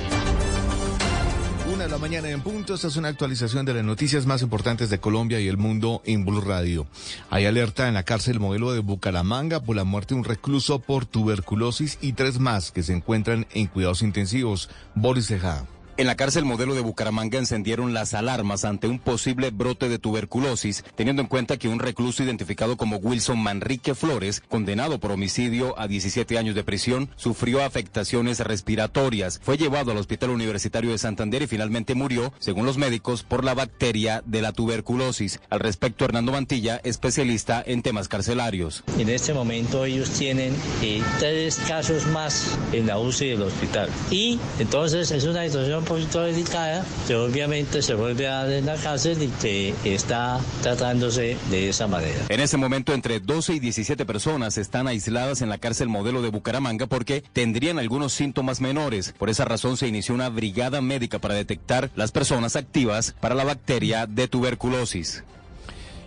La 1.90 1.98
mañana 1.98 2.28
en 2.30 2.40
punto, 2.40 2.74
esta 2.74 2.88
es 2.88 2.96
una 2.96 3.08
actualización 3.08 3.64
de 3.64 3.72
las 3.72 3.84
noticias 3.84 4.26
más 4.26 4.42
importantes 4.42 4.90
de 4.90 4.98
Colombia 4.98 5.38
y 5.40 5.46
el 5.46 5.56
mundo 5.56 6.02
en 6.04 6.24
Blue 6.24 6.40
Radio. 6.40 6.86
Hay 7.30 7.46
alerta 7.46 7.86
en 7.86 7.94
la 7.94 8.02
cárcel 8.02 8.40
modelo 8.40 8.72
de 8.72 8.80
Bucaramanga 8.80 9.60
por 9.60 9.76
la 9.76 9.84
muerte 9.84 10.14
de 10.14 10.18
un 10.18 10.24
recluso 10.24 10.80
por 10.80 11.06
tuberculosis 11.06 11.98
y 12.00 12.14
tres 12.14 12.40
más 12.40 12.72
que 12.72 12.82
se 12.82 12.92
encuentran 12.92 13.46
en 13.52 13.68
cuidados 13.68 14.02
intensivos. 14.02 14.68
Boris 14.96 15.28
Tejada. 15.28 15.64
En 15.98 16.06
la 16.06 16.14
cárcel 16.14 16.44
modelo 16.44 16.74
de 16.74 16.82
Bucaramanga 16.82 17.38
encendieron 17.38 17.94
las 17.94 18.12
alarmas 18.12 18.66
ante 18.66 18.86
un 18.86 18.98
posible 18.98 19.48
brote 19.50 19.88
de 19.88 19.98
tuberculosis, 19.98 20.84
teniendo 20.94 21.22
en 21.22 21.28
cuenta 21.28 21.56
que 21.56 21.68
un 21.68 21.78
recluso 21.78 22.22
identificado 22.22 22.76
como 22.76 22.98
Wilson 22.98 23.38
Manrique 23.38 23.94
Flores, 23.94 24.42
condenado 24.46 25.00
por 25.00 25.12
homicidio 25.12 25.78
a 25.78 25.88
17 25.88 26.36
años 26.36 26.54
de 26.54 26.64
prisión, 26.64 27.08
sufrió 27.16 27.64
afectaciones 27.64 28.40
respiratorias. 28.40 29.40
Fue 29.42 29.56
llevado 29.56 29.90
al 29.90 29.96
Hospital 29.96 30.28
Universitario 30.28 30.90
de 30.90 30.98
Santander 30.98 31.40
y 31.40 31.46
finalmente 31.46 31.94
murió, 31.94 32.30
según 32.40 32.66
los 32.66 32.76
médicos, 32.76 33.22
por 33.22 33.42
la 33.42 33.54
bacteria 33.54 34.22
de 34.26 34.42
la 34.42 34.52
tuberculosis. 34.52 35.40
Al 35.48 35.60
respecto, 35.60 36.04
Hernando 36.04 36.30
Mantilla, 36.30 36.78
especialista 36.84 37.64
en 37.66 37.80
temas 37.80 38.08
carcelarios. 38.08 38.84
En 38.98 39.08
este 39.08 39.32
momento 39.32 39.86
ellos 39.86 40.10
tienen 40.10 40.54
eh, 40.82 41.02
tres 41.18 41.56
casos 41.66 42.06
más 42.08 42.58
en 42.72 42.86
la 42.86 42.98
UCI 42.98 43.28
del 43.28 43.42
hospital. 43.42 43.88
Y 44.10 44.38
entonces 44.58 45.10
es 45.10 45.24
una 45.24 45.42
situación 45.44 45.85
poquito 45.86 46.20
delicada, 46.20 46.84
que 47.06 47.14
obviamente 47.14 47.80
se 47.80 47.94
vuelve 47.94 48.28
a 48.28 48.42
dar 48.42 48.52
en 48.52 48.66
la 48.66 48.76
cárcel 48.76 49.22
y 49.22 49.28
que 49.28 49.74
está 49.84 50.40
tratándose 50.62 51.36
de 51.50 51.68
esa 51.68 51.86
manera. 51.86 52.26
En 52.28 52.40
ese 52.40 52.56
momento, 52.56 52.92
entre 52.92 53.20
12 53.20 53.54
y 53.54 53.60
17 53.60 54.04
personas 54.04 54.58
están 54.58 54.88
aisladas 54.88 55.40
en 55.40 55.48
la 55.48 55.58
cárcel 55.58 55.88
modelo 55.88 56.20
de 56.22 56.30
Bucaramanga 56.30 56.86
porque 56.86 57.22
tendrían 57.32 57.78
algunos 57.78 58.12
síntomas 58.12 58.60
menores. 58.60 59.14
Por 59.16 59.30
esa 59.30 59.44
razón 59.44 59.76
se 59.76 59.88
inició 59.88 60.14
una 60.14 60.28
brigada 60.28 60.80
médica 60.80 61.18
para 61.18 61.34
detectar 61.34 61.90
las 61.94 62.12
personas 62.12 62.56
activas 62.56 63.14
para 63.20 63.34
la 63.34 63.44
bacteria 63.44 64.06
de 64.06 64.28
tuberculosis. 64.28 65.24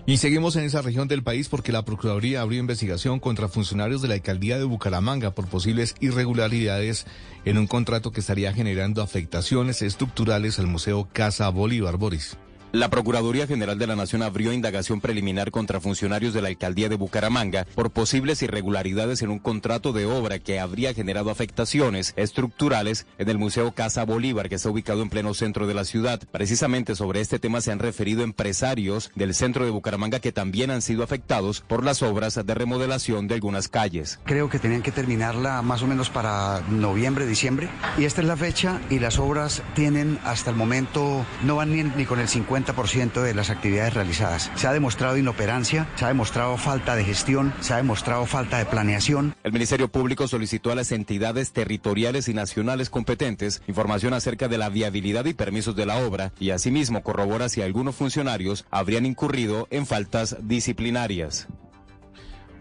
Y 0.09 0.17
seguimos 0.17 0.55
en 0.55 0.63
esa 0.63 0.81
región 0.81 1.07
del 1.07 1.21
país 1.21 1.49
porque 1.49 1.71
la 1.71 1.85
Procuraduría 1.85 2.41
abrió 2.41 2.59
investigación 2.59 3.19
contra 3.19 3.47
funcionarios 3.47 4.01
de 4.01 4.07
la 4.07 4.15
alcaldía 4.15 4.57
de 4.57 4.63
Bucaramanga 4.63 5.35
por 5.35 5.45
posibles 5.45 5.93
irregularidades 5.99 7.05
en 7.45 7.59
un 7.59 7.67
contrato 7.67 8.11
que 8.11 8.21
estaría 8.21 8.51
generando 8.51 9.03
afectaciones 9.03 9.83
estructurales 9.83 10.57
al 10.57 10.65
Museo 10.65 11.07
Casa 11.13 11.47
Bolívar 11.49 11.97
Boris. 11.97 12.37
La 12.71 12.89
Procuraduría 12.89 13.47
General 13.47 13.79
de 13.79 13.87
la 13.87 13.95
Nación 13.95 14.21
abrió 14.21 14.53
indagación 14.53 15.01
preliminar 15.01 15.49
contra 15.49 15.79
funcionarios 15.79 16.35
de 16.35 16.43
la 16.43 16.49
alcaldía 16.49 16.87
de 16.87 16.97
Bucaramanga 16.97 17.65
por 17.73 17.89
posibles 17.89 18.43
irregularidades 18.43 19.23
en 19.23 19.31
un 19.31 19.39
contrato 19.39 19.91
de 19.91 20.05
obra 20.05 20.37
que 20.37 20.59
habría 20.59 20.93
generado 20.93 21.31
afectaciones 21.31 22.13
estructurales 22.15 23.07
en 23.17 23.27
el 23.27 23.39
Museo 23.39 23.71
Casa 23.71 24.05
Bolívar, 24.05 24.49
que 24.49 24.55
está 24.55 24.69
ubicado 24.69 25.01
en 25.01 25.09
pleno 25.09 25.33
centro 25.33 25.65
de 25.65 25.73
la 25.73 25.83
ciudad. 25.83 26.21
Precisamente 26.31 26.95
sobre 26.95 27.21
este 27.21 27.39
tema 27.39 27.59
se 27.61 27.71
han 27.71 27.79
referido 27.79 28.21
empresarios 28.21 29.11
del 29.15 29.33
centro 29.33 29.65
de 29.65 29.71
Bucaramanga 29.71 30.19
que 30.19 30.31
también 30.31 30.69
han 30.69 30.83
sido 30.83 31.03
afectados 31.03 31.61
por 31.61 31.83
las 31.83 32.03
obras 32.03 32.35
de 32.35 32.53
remodelación 32.53 33.27
de 33.27 33.33
algunas 33.33 33.67
calles. 33.67 34.19
Creo 34.25 34.47
que 34.47 34.59
tenían 34.59 34.83
que 34.83 34.91
terminarla 34.91 35.63
más 35.63 35.81
o 35.81 35.87
menos 35.87 36.11
para 36.11 36.61
noviembre, 36.69 37.25
diciembre. 37.25 37.67
Y 37.97 38.05
esta 38.05 38.21
es 38.21 38.27
la 38.27 38.37
fecha 38.37 38.79
y 38.91 38.99
las 38.99 39.17
obras 39.17 39.63
tienen 39.73 40.19
hasta 40.23 40.51
el 40.51 40.55
momento, 40.55 41.25
no 41.43 41.55
van 41.55 41.95
ni, 41.95 42.05
con 42.05 42.19
el 42.19 42.27
50 42.27 42.58
de 42.65 43.33
las 43.33 43.49
actividades 43.49 43.93
realizadas. 43.93 44.51
Se 44.55 44.67
ha 44.67 44.73
demostrado 44.73 45.17
inoperancia, 45.17 45.87
se 45.95 46.05
ha 46.05 46.09
demostrado 46.09 46.57
falta 46.57 46.95
de 46.95 47.03
gestión, 47.03 47.53
se 47.61 47.73
ha 47.73 47.77
demostrado 47.77 48.25
falta 48.25 48.57
de 48.57 48.65
planeación. 48.65 49.35
El 49.43 49.53
Ministerio 49.53 49.89
Público 49.89 50.27
solicitó 50.27 50.71
a 50.71 50.75
las 50.75 50.91
entidades 50.91 51.51
territoriales 51.51 52.27
y 52.27 52.33
nacionales 52.33 52.89
competentes 52.89 53.61
información 53.67 54.13
acerca 54.13 54.47
de 54.47 54.57
la 54.57 54.69
viabilidad 54.69 55.25
y 55.25 55.33
permisos 55.33 55.75
de 55.75 55.85
la 55.85 55.97
obra 55.97 56.31
y 56.39 56.51
asimismo 56.51 57.03
corrobora 57.03 57.49
si 57.49 57.61
algunos 57.61 57.95
funcionarios 57.95 58.65
habrían 58.71 59.05
incurrido 59.05 59.67
en 59.71 59.85
faltas 59.85 60.37
disciplinarias. 60.41 61.47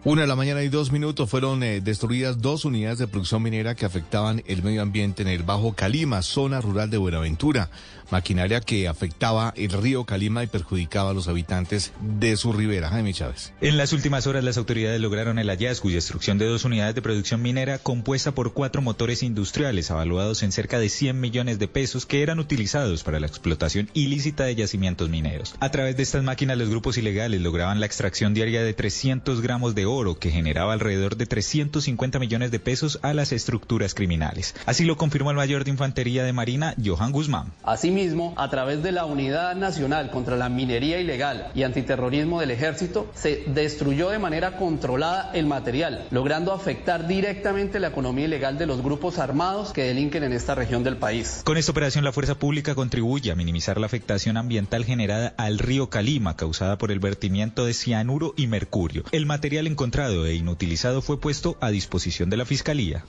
Una 0.05 0.21
de 0.21 0.27
la 0.27 0.37
mañana 0.37 0.63
y 0.63 0.69
dos 0.69 0.93
minutos 0.93 1.29
fueron 1.29 1.61
eh, 1.61 1.81
destruidas 1.81 2.41
dos 2.41 2.63
unidades 2.63 2.99
de 2.99 3.07
producción 3.07 3.43
minera 3.43 3.75
que 3.75 3.85
afectaban 3.85 4.41
el 4.47 4.63
medio 4.63 4.81
ambiente 4.81 5.23
en 5.23 5.27
el 5.27 5.43
Bajo 5.43 5.73
Calima, 5.73 6.21
zona 6.21 6.61
rural 6.61 6.89
de 6.89 6.97
Buenaventura. 6.97 7.69
Maquinaria 8.11 8.61
que 8.61 8.87
afectaba 8.87 9.53
el 9.55 9.71
río 9.71 10.03
Calima 10.05 10.43
y 10.43 10.47
perjudicaba 10.47 11.11
a 11.11 11.13
los 11.13 11.27
habitantes 11.27 11.91
de 12.01 12.37
su 12.37 12.53
ribera. 12.53 12.89
Jaime 12.89 13.13
Chávez. 13.13 13.53
En 13.61 13.77
las 13.77 13.93
últimas 13.93 14.27
horas 14.27 14.43
las 14.43 14.57
autoridades 14.57 14.99
lograron 15.01 15.39
el 15.39 15.49
hallazgo 15.49 15.89
y 15.89 15.93
destrucción 15.93 16.37
de 16.37 16.45
dos 16.45 16.65
unidades 16.65 16.95
de 16.95 17.01
producción 17.01 17.41
minera 17.41 17.77
compuesta 17.77 18.31
por 18.31 18.53
cuatro 18.53 18.81
motores 18.81 19.23
industriales 19.23 19.91
avaluados 19.91 20.43
en 20.43 20.51
cerca 20.51 20.79
de 20.79 20.89
100 20.89 21.19
millones 21.19 21.59
de 21.59 21.67
pesos 21.67 22.05
que 22.05 22.23
eran 22.23 22.39
utilizados 22.39 23.03
para 23.03 23.19
la 23.19 23.27
explotación 23.27 23.89
ilícita 23.93 24.45
de 24.45 24.55
yacimientos 24.55 25.09
mineros. 25.09 25.55
A 25.59 25.71
través 25.71 25.97
de 25.97 26.03
estas 26.03 26.23
máquinas 26.23 26.57
los 26.57 26.69
grupos 26.69 26.97
ilegales 26.97 27.41
lograban 27.41 27.79
la 27.79 27.85
extracción 27.85 28.33
diaria 28.33 28.63
de 28.63 28.73
300 28.73 29.41
gramos 29.41 29.75
de 29.75 29.85
oro 29.85 30.19
que 30.19 30.31
generaba 30.31 30.73
alrededor 30.73 31.17
de 31.17 31.25
350 31.25 32.19
millones 32.19 32.51
de 32.51 32.59
pesos 32.59 32.99
a 33.01 33.13
las 33.13 33.31
estructuras 33.31 33.93
criminales. 33.93 34.55
Así 34.65 34.85
lo 34.85 34.97
confirmó 34.97 35.31
el 35.31 35.37
mayor 35.37 35.63
de 35.63 35.71
infantería 35.71 36.23
de 36.23 36.33
Marina, 36.33 36.75
Johan 36.83 37.11
Guzmán. 37.11 37.51
A 38.37 38.49
través 38.49 38.81
de 38.81 38.93
la 38.93 39.03
Unidad 39.03 39.57
Nacional 39.57 40.09
contra 40.09 40.37
la 40.37 40.47
Minería 40.47 41.01
Ilegal 41.01 41.51
y 41.53 41.63
Antiterrorismo 41.63 42.39
del 42.39 42.51
Ejército, 42.51 43.11
se 43.13 43.43
destruyó 43.47 44.09
de 44.09 44.19
manera 44.19 44.55
controlada 44.55 45.31
el 45.33 45.47
material, 45.47 46.07
logrando 46.09 46.53
afectar 46.53 47.07
directamente 47.07 47.77
la 47.77 47.89
economía 47.89 48.23
ilegal 48.23 48.57
de 48.57 48.67
los 48.67 48.81
grupos 48.81 49.19
armados 49.19 49.73
que 49.73 49.83
delinquen 49.83 50.23
en 50.23 50.31
esta 50.31 50.55
región 50.55 50.81
del 50.81 50.95
país. 50.95 51.41
Con 51.43 51.57
esta 51.57 51.73
operación 51.73 52.05
la 52.05 52.13
fuerza 52.13 52.35
pública 52.35 52.73
contribuye 52.73 53.31
a 53.31 53.35
minimizar 53.35 53.77
la 53.77 53.87
afectación 53.87 54.37
ambiental 54.37 54.85
generada 54.85 55.33
al 55.35 55.59
río 55.59 55.89
Calima 55.89 56.37
causada 56.37 56.77
por 56.77 56.93
el 56.93 56.99
vertimiento 56.99 57.65
de 57.65 57.73
cianuro 57.73 58.33
y 58.37 58.47
mercurio. 58.47 59.03
El 59.11 59.25
material 59.25 59.67
encontrado 59.67 60.25
e 60.25 60.35
inutilizado 60.35 61.01
fue 61.01 61.19
puesto 61.19 61.57
a 61.59 61.69
disposición 61.69 62.29
de 62.29 62.37
la 62.37 62.45
Fiscalía. 62.45 63.03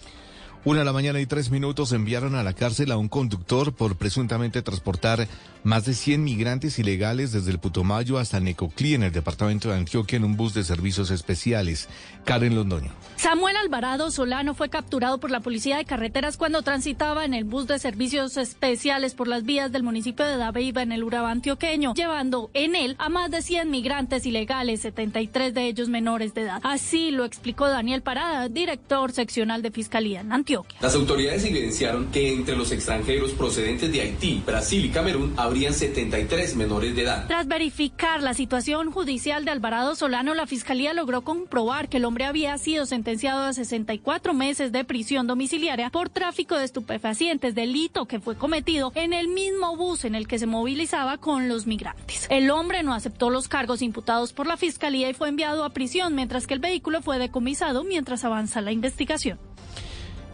Una 0.62 0.80
de 0.80 0.84
la 0.84 0.92
mañana 0.92 1.18
y 1.20 1.24
tres 1.24 1.50
minutos 1.50 1.90
enviaron 1.92 2.34
a 2.34 2.42
la 2.42 2.52
cárcel 2.52 2.92
a 2.92 2.98
un 2.98 3.08
conductor 3.08 3.72
por 3.72 3.96
presuntamente 3.96 4.60
transportar 4.60 5.26
más 5.64 5.86
de 5.86 5.94
100 5.94 6.22
migrantes 6.22 6.78
ilegales 6.78 7.32
desde 7.32 7.50
el 7.50 7.58
Putumayo 7.58 8.18
hasta 8.18 8.40
Necoclí 8.40 8.92
en 8.92 9.02
el 9.02 9.12
departamento 9.12 9.70
de 9.70 9.76
Antioquia 9.76 10.18
en 10.18 10.24
un 10.24 10.36
bus 10.36 10.52
de 10.52 10.62
servicios 10.62 11.10
especiales. 11.10 11.88
Karen 12.26 12.54
Londoño. 12.54 12.90
Samuel 13.16 13.56
Alvarado 13.56 14.10
Solano 14.10 14.52
fue 14.52 14.68
capturado 14.68 15.18
por 15.18 15.30
la 15.30 15.40
policía 15.40 15.78
de 15.78 15.86
carreteras 15.86 16.36
cuando 16.36 16.60
transitaba 16.60 17.24
en 17.24 17.32
el 17.32 17.44
bus 17.44 17.66
de 17.66 17.78
servicios 17.78 18.36
especiales 18.36 19.14
por 19.14 19.28
las 19.28 19.44
vías 19.44 19.72
del 19.72 19.82
municipio 19.82 20.26
de 20.26 20.36
Dabeiba 20.36 20.82
en 20.82 20.92
el 20.92 21.04
Urabá 21.04 21.30
antioqueño, 21.30 21.94
llevando 21.94 22.50
en 22.52 22.74
él 22.74 22.96
a 22.98 23.08
más 23.08 23.30
de 23.30 23.40
100 23.40 23.70
migrantes 23.70 24.26
ilegales, 24.26 24.82
73 24.82 25.54
de 25.54 25.66
ellos 25.66 25.88
menores 25.88 26.34
de 26.34 26.42
edad. 26.42 26.60
Así 26.64 27.10
lo 27.10 27.24
explicó 27.24 27.66
Daniel 27.66 28.02
Parada, 28.02 28.48
director 28.48 29.12
seccional 29.12 29.62
de 29.62 29.70
Fiscalía 29.70 30.20
en 30.20 30.32
Antioquia. 30.32 30.49
Antioquia. 30.50 30.78
Las 30.82 30.94
autoridades 30.96 31.44
evidenciaron 31.44 32.10
que 32.10 32.32
entre 32.32 32.56
los 32.56 32.72
extranjeros 32.72 33.32
procedentes 33.32 33.92
de 33.92 34.00
Haití, 34.00 34.42
Brasil 34.44 34.84
y 34.84 34.88
Camerún 34.88 35.34
habrían 35.36 35.72
73 35.72 36.56
menores 36.56 36.96
de 36.96 37.02
edad. 37.02 37.26
Tras 37.28 37.46
verificar 37.46 38.20
la 38.20 38.34
situación 38.34 38.90
judicial 38.90 39.44
de 39.44 39.52
Alvarado 39.52 39.94
Solano, 39.94 40.34
la 40.34 40.48
fiscalía 40.48 40.92
logró 40.92 41.22
comprobar 41.22 41.88
que 41.88 41.98
el 41.98 42.04
hombre 42.04 42.24
había 42.24 42.58
sido 42.58 42.84
sentenciado 42.86 43.44
a 43.44 43.52
64 43.52 44.34
meses 44.34 44.72
de 44.72 44.84
prisión 44.84 45.28
domiciliaria 45.28 45.90
por 45.90 46.08
tráfico 46.08 46.56
de 46.56 46.64
estupefacientes, 46.64 47.54
delito 47.54 48.06
que 48.06 48.18
fue 48.18 48.36
cometido 48.36 48.90
en 48.96 49.12
el 49.12 49.28
mismo 49.28 49.76
bus 49.76 50.04
en 50.04 50.16
el 50.16 50.26
que 50.26 50.40
se 50.40 50.46
movilizaba 50.46 51.18
con 51.18 51.48
los 51.48 51.66
migrantes. 51.66 52.26
El 52.28 52.50
hombre 52.50 52.82
no 52.82 52.92
aceptó 52.92 53.30
los 53.30 53.46
cargos 53.46 53.82
imputados 53.82 54.32
por 54.32 54.48
la 54.48 54.56
fiscalía 54.56 55.08
y 55.08 55.14
fue 55.14 55.28
enviado 55.28 55.64
a 55.64 55.70
prisión, 55.70 56.16
mientras 56.16 56.46
que 56.48 56.54
el 56.54 56.60
vehículo 56.60 57.02
fue 57.02 57.18
decomisado 57.18 57.84
mientras 57.84 58.24
avanza 58.24 58.60
la 58.60 58.72
investigación. 58.72 59.38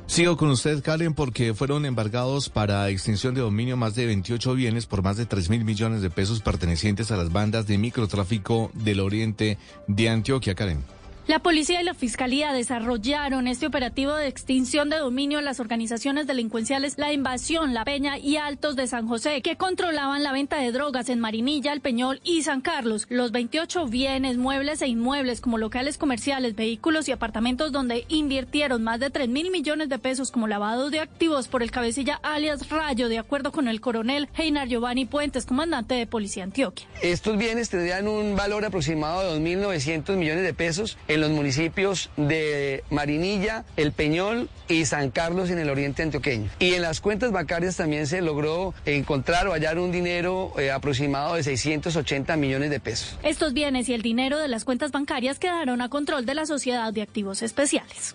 Sigo 0.07 0.37
con 0.37 0.51
usted, 0.51 0.83
Karen, 0.83 1.15
porque 1.15 1.53
fueron 1.53 1.85
embargados 1.85 2.49
para 2.49 2.89
extinción 2.91 3.35
de 3.35 3.41
dominio 3.41 3.77
más 3.77 3.95
de 3.97 4.07
28 4.07 4.55
bienes 4.55 4.87
por 4.87 5.03
más 5.03 5.17
de 5.17 5.27
3 5.27 5.51
mil 5.51 5.65
millones 5.65 6.01
de 6.01 6.11
pesos 6.11 6.41
pertenecientes 6.41 7.11
a 7.11 7.17
las 7.17 7.33
bandas 7.33 7.67
de 7.67 7.77
microtráfico 7.77 8.71
del 8.73 9.01
oriente 9.01 9.59
de 9.89 10.09
Antioquia, 10.09 10.55
Karen. 10.55 10.96
La 11.29 11.41
policía 11.41 11.81
y 11.81 11.85
la 11.85 11.95
fiscalía 11.95 12.53
desarrollaron 12.53 13.49
este 13.49 13.67
operativo 13.67 14.15
de 14.15 14.29
extinción 14.29 14.89
de 14.91 14.99
dominio 14.99 15.41
en 15.41 15.45
las 15.45 15.59
organizaciones 15.59 16.29
delincuenciales 16.29 16.99
La 16.99 17.13
Invasión, 17.13 17.75
La 17.75 17.85
Peña 17.85 18.17
y 18.17 18.37
Altos 18.37 18.77
de 18.77 18.87
San 18.87 19.09
José, 19.09 19.43
que 19.43 19.57
controlaban 19.57 20.23
la 20.23 20.31
venta 20.31 20.59
de 20.59 20.71
drogas 20.71 21.09
en 21.09 21.19
Marinilla, 21.19 21.73
El 21.73 21.81
Peñol 21.81 22.21
y 22.23 22.45
San 22.45 22.61
Carlos. 22.61 23.07
Los 23.09 23.33
28 23.33 23.89
bienes, 23.89 24.37
muebles 24.37 24.83
e 24.83 24.87
inmuebles 24.87 25.41
como 25.41 25.59
locales 25.59 25.99
comerciales, 25.99 26.55
vehículos 26.55 27.09
y 27.09 27.13
apartamentos 27.13 27.73
donde 27.73 28.05
invirtieron 28.07 28.85
más 28.85 29.01
de 29.01 29.11
3 29.11 29.29
mil 29.29 29.51
millones 29.51 29.89
de 29.89 29.99
pesos 29.99 30.31
como 30.31 30.47
lavado 30.47 30.91
de 30.91 31.01
activos 31.01 31.49
por 31.49 31.65
el 31.65 31.73
cabecilla 31.73 32.21
alias 32.23 32.71
Rayo, 32.71 33.09
de 33.09 33.19
acuerdo 33.19 33.51
con 33.51 33.67
el 33.67 33.81
coronel 33.81 34.29
Heinar 34.39 34.69
Giovanni 34.69 35.07
Puentes, 35.07 35.45
comandante 35.45 35.95
de 35.95 36.07
Policía 36.07 36.45
Antioquia. 36.45 36.87
Estos 37.03 37.37
bienes 37.37 37.69
tendrían 37.69 38.07
un 38.07 38.37
valor 38.37 38.65
aproximado 38.65 39.35
de 39.35 39.41
2.900 39.41 40.15
millones 40.15 40.45
de 40.45 40.55
pesos 40.55 40.97
en 41.17 41.23
los 41.23 41.31
municipios 41.31 42.11
de 42.17 42.85
Marinilla, 42.91 43.65
El 43.77 43.93
Peñol 43.93 44.49
y 44.69 44.85
San 44.85 45.11
Carlos 45.11 45.51
en 45.51 45.59
el 45.59 45.69
oriente 45.71 46.03
antioqueño. 46.03 46.51
Y 46.59 46.75
en 46.75 46.83
las 46.83 47.01
cuentas 47.01 47.33
bancarias 47.33 47.77
también 47.77 48.07
se 48.07 48.23
logró 48.23 48.75
encontrar 48.85 49.49
o 49.49 49.53
hallar 49.53 49.79
un 49.79 49.91
dinero 49.91 50.53
eh, 50.59 50.71
aproximado 50.71 51.35
de 51.35 51.43
680 51.43 52.37
millones 52.37 52.71
de 52.71 52.81
pesos. 52.81 53.19
Estos 53.23 53.53
bienes 53.53 53.89
y 53.89 53.95
el 53.95 54.03
dinero 54.03 54.39
de 54.39 54.49
las 54.49 54.65
cuentas 54.65 54.93
bancarias 54.93 55.39
quedaron 55.39 55.81
a 55.81 55.89
control 55.89 56.27
de 56.27 56.35
la 56.35 56.47
Sociedad 56.47 56.93
de 56.93 57.03
Activos 57.03 57.43
Especiales. 57.43 58.15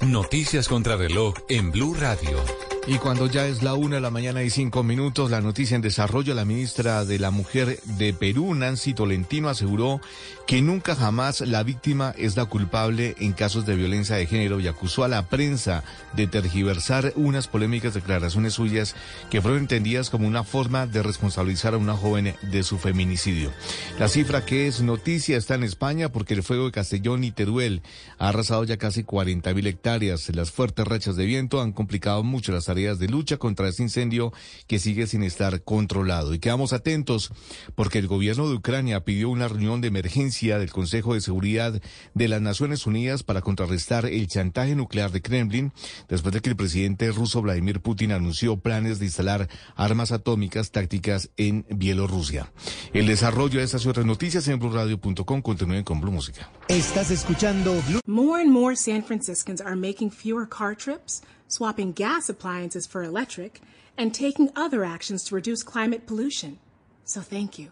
Noticias 0.00 0.68
contra 0.68 0.96
reloj 0.96 1.34
en 1.48 1.72
Blue 1.72 1.94
Radio. 1.94 2.63
Y 2.86 2.98
cuando 2.98 3.26
ya 3.26 3.46
es 3.46 3.62
la 3.62 3.72
una 3.72 3.96
de 3.96 4.02
la 4.02 4.10
mañana 4.10 4.42
y 4.42 4.50
cinco 4.50 4.82
minutos, 4.82 5.30
la 5.30 5.40
noticia 5.40 5.74
en 5.74 5.80
desarrollo, 5.80 6.34
la 6.34 6.44
ministra 6.44 7.06
de 7.06 7.18
la 7.18 7.30
Mujer 7.30 7.80
de 7.82 8.12
Perú, 8.12 8.54
Nancy 8.54 8.92
Tolentino, 8.92 9.48
aseguró 9.48 10.02
que 10.46 10.60
nunca 10.60 10.94
jamás 10.94 11.40
la 11.40 11.62
víctima 11.62 12.14
es 12.18 12.36
la 12.36 12.44
culpable 12.44 13.14
en 13.18 13.32
casos 13.32 13.64
de 13.64 13.74
violencia 13.74 14.16
de 14.16 14.26
género 14.26 14.60
y 14.60 14.68
acusó 14.68 15.02
a 15.02 15.08
la 15.08 15.30
prensa 15.30 15.82
de 16.12 16.26
tergiversar 16.26 17.14
unas 17.16 17.48
polémicas 17.48 17.94
declaraciones 17.94 18.52
suyas 18.52 18.94
que 19.30 19.40
fueron 19.40 19.60
entendidas 19.60 20.10
como 20.10 20.28
una 20.28 20.44
forma 20.44 20.86
de 20.86 21.02
responsabilizar 21.02 21.72
a 21.72 21.78
una 21.78 21.94
joven 21.94 22.34
de 22.42 22.62
su 22.62 22.78
feminicidio. 22.78 23.50
La 23.98 24.08
cifra 24.08 24.44
que 24.44 24.66
es 24.66 24.82
noticia 24.82 25.38
está 25.38 25.54
en 25.54 25.62
España 25.62 26.10
porque 26.10 26.34
el 26.34 26.42
fuego 26.42 26.66
de 26.66 26.72
Castellón 26.72 27.24
y 27.24 27.30
Teruel 27.30 27.80
ha 28.18 28.28
arrasado 28.28 28.64
ya 28.64 28.76
casi 28.76 29.04
40 29.04 29.54
mil 29.54 29.66
hectáreas. 29.66 30.28
Las 30.34 30.50
fuertes 30.50 30.86
rachas 30.86 31.16
de 31.16 31.24
viento 31.24 31.62
han 31.62 31.72
complicado 31.72 32.22
mucho 32.22 32.52
las 32.52 32.68
tareas 32.74 32.98
de 32.98 33.06
lucha 33.06 33.36
contra 33.36 33.68
este 33.68 33.84
incendio 33.84 34.32
que 34.66 34.80
sigue 34.80 35.06
sin 35.06 35.22
estar 35.22 35.62
controlado. 35.62 36.34
Y 36.34 36.40
quedamos 36.40 36.72
atentos 36.72 37.30
porque 37.76 38.00
el 38.00 38.08
gobierno 38.08 38.48
de 38.48 38.56
Ucrania 38.56 39.04
pidió 39.04 39.28
una 39.28 39.46
reunión 39.46 39.80
de 39.80 39.86
emergencia 39.86 40.58
del 40.58 40.72
Consejo 40.72 41.14
de 41.14 41.20
Seguridad 41.20 41.80
de 42.14 42.28
las 42.28 42.42
Naciones 42.42 42.84
Unidas 42.84 43.22
para 43.22 43.42
contrarrestar 43.42 44.06
el 44.06 44.26
chantaje 44.26 44.74
nuclear 44.74 45.12
de 45.12 45.22
Kremlin 45.22 45.72
después 46.08 46.34
de 46.34 46.40
que 46.40 46.50
el 46.50 46.56
presidente 46.56 47.12
ruso 47.12 47.42
Vladimir 47.42 47.80
Putin 47.80 48.10
anunció 48.10 48.56
planes 48.56 48.98
de 48.98 49.04
instalar 49.04 49.48
armas 49.76 50.10
atómicas 50.10 50.72
tácticas 50.72 51.30
en 51.36 51.64
Bielorrusia. 51.70 52.52
El 52.92 53.06
desarrollo 53.06 53.60
de 53.60 53.66
estas 53.66 53.84
y 53.84 53.88
otras 53.88 54.04
noticias 54.04 54.48
en 54.48 54.58
blueradio.com 54.58 55.42
continúen 55.42 55.84
con 55.84 56.00
Blue 56.00 56.10
Música. 56.10 56.50
Estás 56.66 57.12
escuchando 57.12 57.80
Blue. 57.86 58.00
More 58.08 58.42
and 58.42 58.50
more 58.50 58.74
San 58.74 59.04
Franciscans 59.04 59.60
are 59.60 59.76
making 59.76 60.10
fewer 60.10 60.48
car 60.48 60.74
trips, 60.76 61.22
swapping 61.48 61.92
gas 61.92 62.28
appliances 62.28 62.86
for 62.86 63.02
electric, 63.02 63.60
and 63.96 64.14
taking 64.14 64.50
other 64.56 64.84
actions 64.84 65.24
to 65.24 65.34
reduce 65.34 65.62
climate 65.62 66.06
pollution. 66.06 66.58
So 67.04 67.20
thank 67.20 67.58
you 67.58 67.70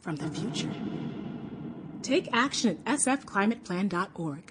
from 0.00 0.16
the 0.16 0.28
future. 0.28 0.70
Take 2.02 2.28
action 2.32 2.80
at 2.86 2.98
sfclimateplan.org. 2.98 4.50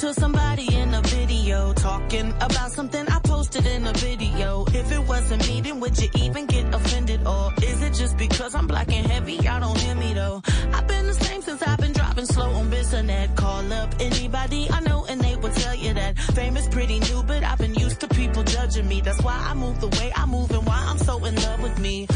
To 0.00 0.14
somebody 0.14 0.74
in 0.74 0.94
a 0.94 1.02
video 1.02 1.74
talking 1.74 2.32
about 2.40 2.70
something 2.72 3.06
I 3.06 3.18
posted 3.18 3.66
in 3.66 3.86
a 3.86 3.92
video. 3.92 4.64
If 4.68 4.90
it 4.90 5.06
wasn't 5.06 5.46
me, 5.46 5.60
then 5.60 5.78
would 5.80 6.00
you 6.00 6.08
even 6.14 6.46
get 6.46 6.74
offended? 6.74 7.26
Or 7.26 7.52
is 7.62 7.82
it 7.82 7.92
just 7.92 8.16
because 8.16 8.54
I'm 8.54 8.66
black 8.66 8.90
and 8.90 9.06
heavy? 9.06 9.34
Y'all 9.34 9.60
don't 9.60 9.78
hear 9.78 9.94
me 9.94 10.14
though. 10.14 10.40
I've 10.72 10.86
been 10.86 11.06
the 11.06 11.12
same 11.12 11.42
since 11.42 11.62
I've 11.62 11.78
been 11.78 11.92
driving 11.92 12.24
slow 12.24 12.50
on 12.50 12.70
Bissonnet. 12.70 13.36
Call 13.36 13.70
up 13.74 13.94
anybody 14.00 14.68
I 14.70 14.80
know 14.80 15.04
and 15.04 15.20
they 15.20 15.36
will 15.36 15.52
tell 15.52 15.74
you 15.74 15.92
that 15.92 16.18
fame 16.18 16.56
is 16.56 16.66
pretty 16.68 16.98
new, 17.00 17.22
but 17.22 17.44
I've 17.44 17.58
been 17.58 17.74
used 17.74 18.00
to 18.00 18.08
people 18.08 18.42
judging 18.42 18.88
me. 18.88 19.02
That's 19.02 19.22
why 19.22 19.36
I 19.36 19.52
move 19.52 19.82
the 19.82 19.88
way 19.88 20.10
I 20.16 20.24
move 20.24 20.50
and 20.50 20.64
why 20.66 20.82
I'm 20.88 20.98
so 20.98 21.22
in 21.26 21.34
love 21.34 21.62
with 21.62 21.78
me. 21.78 22.06